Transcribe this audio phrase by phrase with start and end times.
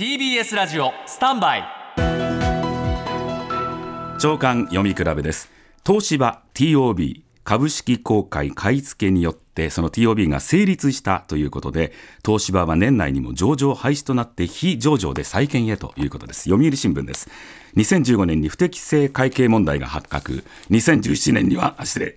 [0.00, 1.64] TBS ラジオスタンバイ。
[4.18, 5.50] 長官読み比べです。
[5.86, 11.92] 東芝 TOB 株式公開買い付けによってその TOB が成立したということで
[12.24, 16.44] 東芝は年内にも上場廃止となって非上場で再建へということです。
[16.48, 17.28] 読売新聞です。
[17.76, 20.44] 2015年に不適正会計問題が発覚。
[20.70, 22.16] 2017年には失礼。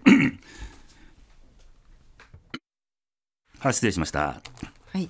[3.74, 4.20] 失礼しました。
[4.22, 4.42] は
[4.96, 5.10] い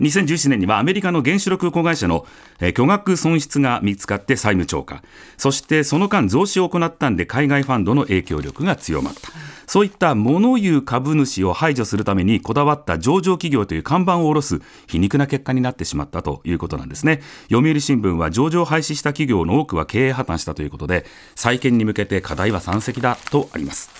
[0.00, 2.26] 2017年にはアメリカの原子力子会社の、
[2.74, 5.02] 巨額損失が見つかって債務超過
[5.36, 9.30] そしてその間増資を行ったんで海外ファンドの影響力が強まった
[9.66, 23.90] そういった物言う株主を排除するためにこだわった上場企業という看板を下ろす皮肉な結果になってしまったということなんですね読売新聞は上場廃止した企業の多くは経営破綻したということで再建に向けて課題は山積だとあります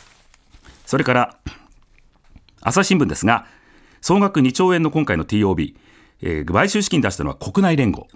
[0.86, 1.36] それから
[2.60, 3.46] 朝日新聞ですが
[4.04, 5.76] 総額2兆円の今回の TOB
[6.20, 8.06] えー、買収資金出したのは国内連合。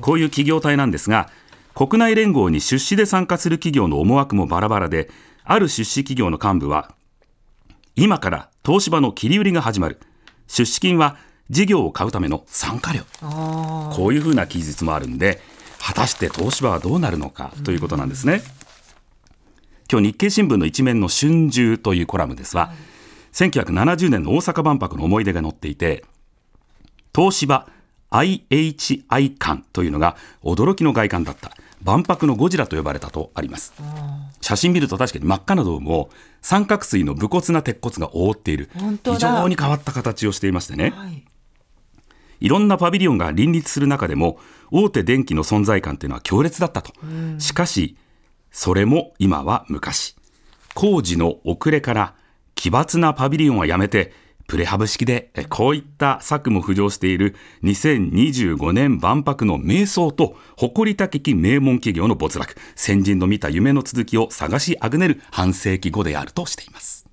[0.00, 1.30] こういう企業体なんですが
[1.74, 5.08] 国内連合に出資で参加する企業の思惑もバラバラで
[5.44, 6.94] ある出資企業の幹部は
[7.94, 10.00] 今から東芝の切り売りが始まる。
[10.48, 11.16] 出資金は
[11.50, 13.02] 事業を買うための参加料。
[13.20, 15.40] こういうふうな記述もあるんで
[15.80, 18.42] 果たして東芝はどうなるのかということなんですね、
[19.90, 22.95] 今日日経新聞の一面の春秋というコラムですは、はい、
[23.36, 26.04] 1970年の大阪万博の思い出が載っていて
[27.14, 27.68] 東芝
[28.10, 31.50] IHI 館というのが驚きの外観だった。
[31.82, 33.74] 万博のゴジラと呼ばれたとあります。
[34.40, 38.70] 写真見ると確かに真っ赤なドームを三角錐の武骨な鉄骨が覆っている。
[39.04, 41.24] 非常に変わった形をしていましてね、はい、
[42.40, 44.38] いろんなパビリオンが林立する中でも
[44.70, 46.92] 大手電機の存在感というのは強烈だったと、
[47.38, 47.96] しかし
[48.50, 50.16] それも今は昔。
[50.74, 52.14] 工事の遅れから
[52.66, 54.12] 奇抜なパビリオンはやめて
[54.48, 62.56] プレハブ式でこういった策も浮上している2025年万博の瞑想と誇り高き名門企業の没落。
[62.74, 67.04] 先人の見た夢の続きを探しあぐねる半世紀後であるとしています。